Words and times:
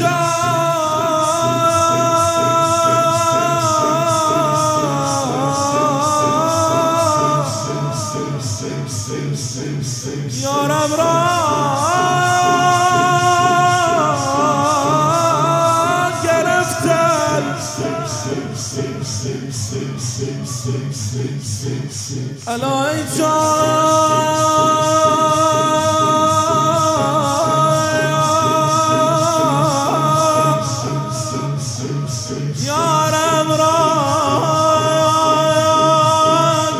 یارم 0.00 0.19
الهی 22.46 23.02
یارم 32.66 33.48
را 33.58 33.80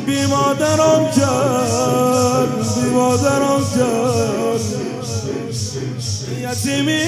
بی 0.05 0.25
مادرم 0.25 1.11
کرد 1.11 2.51
بی 2.75 2.89
مادرم 2.89 3.63
کرد 3.75 4.19
یتیمی. 6.41 7.03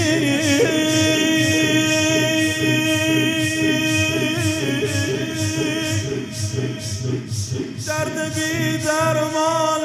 درد 7.87 8.33
بی 8.35 8.77
درمان 8.77 9.81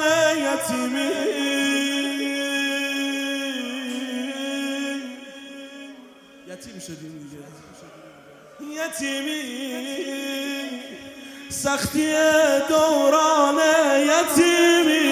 یتیمی. 0.46 1.15
یتیم 6.56 6.78
شدیم 6.80 7.14
دیگه. 7.22 7.42
یتیمی. 8.82 9.42
سختی 11.48 12.12
دوران 12.68 13.58
یتیمی. 14.00 15.05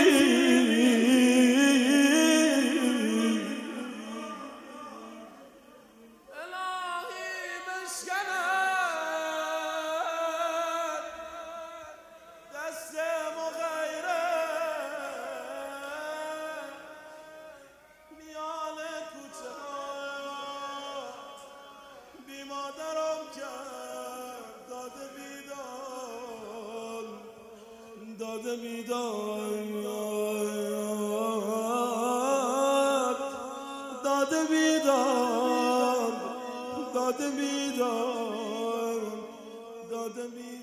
داده 28.24 28.56
بیدار 28.56 29.64
داده 34.04 34.44
بیدار 34.50 36.12
داده 36.94 37.30
بیدار 37.30 39.00
داده 39.90 40.22
بیدار 40.28 40.53